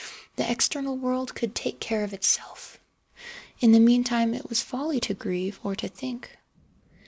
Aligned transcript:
The 0.35 0.51
external 0.51 0.97
world 0.97 1.35
could 1.35 1.53
take 1.53 1.79
care 1.79 2.03
of 2.03 2.11
itself. 2.11 2.79
In 3.59 3.71
the 3.71 3.79
meantime 3.79 4.33
it 4.33 4.49
was 4.49 4.59
folly 4.59 4.99
to 5.01 5.13
grieve, 5.13 5.59
or 5.63 5.75
to 5.75 5.87
think. 5.87 6.39